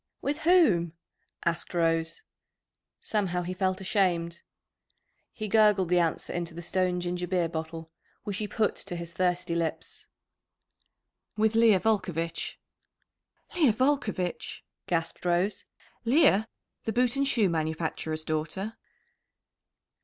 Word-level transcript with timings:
"With 0.23 0.39
whom?" 0.39 0.93
asked 1.45 1.75
Rose. 1.75 2.23
Somehow 3.01 3.43
he 3.43 3.53
felt 3.53 3.79
ashamed. 3.79 4.41
He 5.31 5.47
gurgled 5.47 5.89
the 5.89 5.99
answer 5.99 6.33
into 6.33 6.55
the 6.55 6.63
stone 6.63 6.99
ginger 6.99 7.27
beer 7.27 7.47
bottle, 7.47 7.91
which 8.23 8.37
he 8.37 8.47
put 8.47 8.75
to 8.77 8.95
his 8.95 9.13
thirsty 9.13 9.53
lips. 9.53 10.07
"With 11.37 11.53
Leah 11.53 11.79
Volcovitch!" 11.81 12.59
"Leah 13.55 13.73
Volcovitch!" 13.73 14.65
gasped 14.87 15.23
Rose. 15.23 15.65
"Leah, 16.03 16.47
the 16.85 16.93
boot 16.93 17.15
and 17.15 17.27
shoe 17.27 17.47
manufacturer's 17.47 18.25
daughter?" 18.25 18.77